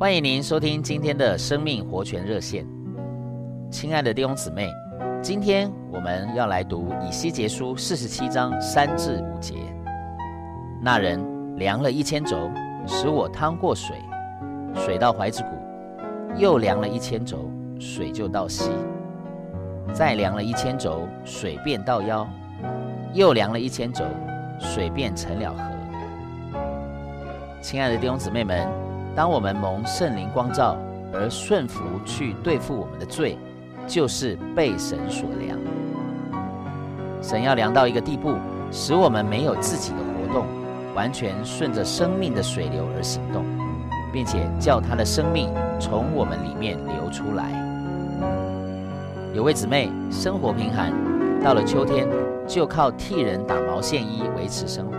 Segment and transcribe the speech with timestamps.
[0.00, 2.66] 欢迎您收听今天的生命活泉热线。
[3.70, 4.66] 亲爱的弟兄姊妹，
[5.20, 9.56] 今天我们要来读以西结书四十七章三至五节。
[10.82, 11.20] 那人
[11.58, 12.50] 量了一千肘，
[12.86, 13.94] 使我趟过水，
[14.74, 15.50] 水到怀子谷；
[16.34, 17.36] 又量了一千肘，
[17.78, 18.70] 水就到膝；
[19.92, 22.26] 再量了一千肘，水便到腰；
[23.12, 24.02] 又量了一千肘，
[24.60, 26.58] 水便成了河。
[27.60, 28.66] 亲爱的弟兄姊妹们，
[29.14, 30.76] 当我们蒙圣灵光照
[31.12, 33.36] 而顺服去对付我们的罪，
[33.86, 35.58] 就是被神所量。
[37.22, 38.34] 神要量到一个地步，
[38.70, 40.46] 使我们没有自己的活动，
[40.94, 43.44] 完全顺着生命的水流而行动，
[44.12, 47.50] 并且叫他的生命从我们里面流出来。
[49.34, 50.92] 有位姊妹生活贫寒，
[51.42, 52.08] 到了秋天
[52.46, 54.92] 就靠替人打毛线衣维持生活，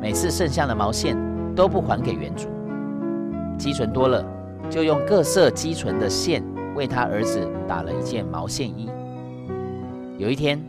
[0.00, 1.16] 每次剩下的毛线，
[1.54, 2.48] 都不还给原主，
[3.58, 4.24] 积存多了，
[4.68, 6.42] 就用各色积存的线
[6.74, 8.88] 为他儿子打了一件毛线衣。
[10.18, 10.62] 有一天，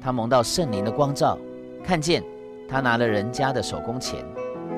[0.00, 1.38] 他蒙到圣灵的光照，
[1.84, 2.22] 看见
[2.68, 4.24] 他拿了人家的手工钱，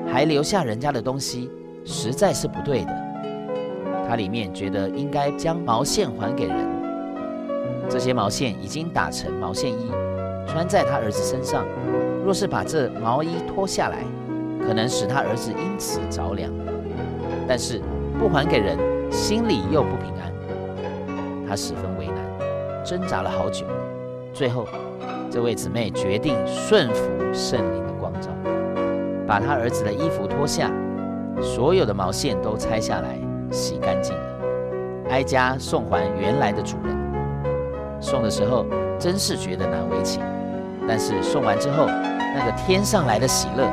[0.07, 1.49] 还留下人家的东西，
[1.83, 3.05] 实在是不对的。
[4.07, 6.57] 他里面觉得应该将毛线还给人。
[7.89, 9.91] 这些毛线已经打成毛线衣，
[10.47, 11.65] 穿在他儿子身上。
[12.23, 14.03] 若是把这毛衣脱下来，
[14.65, 16.51] 可能使他儿子因此着凉，
[17.47, 17.81] 但是
[18.19, 18.77] 不还给人，
[19.11, 20.31] 心里又不平安。
[21.47, 22.17] 他十分为难，
[22.83, 23.65] 挣扎了好久，
[24.33, 24.67] 最后
[25.29, 27.03] 这位姊妹决定顺服
[27.33, 28.29] 圣灵的光照，
[29.27, 30.71] 把他儿子的衣服脱下，
[31.41, 33.17] 所有的毛线都拆下来，
[33.51, 36.95] 洗干净了，挨家送还原来的主人。
[38.01, 38.65] 送的时候
[38.99, 40.21] 真是觉得难为情，
[40.87, 43.67] 但是送完之后，那个天上来的喜乐。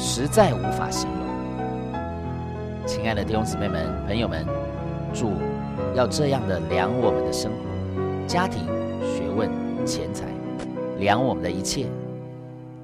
[0.00, 1.17] 实在无法形容。
[2.88, 4.46] 亲爱的弟兄姊妹们、朋友们，
[5.12, 5.32] 主
[5.94, 8.64] 要这样的量我们的生活、家庭、
[9.02, 9.50] 学问、
[9.84, 10.24] 钱财，
[10.98, 11.84] 量我们的一切。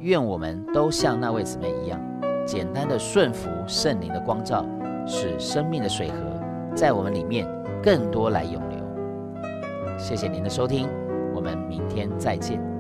[0.01, 1.99] 愿我们都像那位姊妹一样，
[2.45, 4.63] 简单的顺服圣灵的光照，
[5.07, 6.17] 使生命的水河
[6.77, 7.49] 在我们里面
[7.83, 8.79] 更多来涌流。
[9.99, 10.87] 谢谢您的收听，
[11.35, 12.74] 我们明天再见。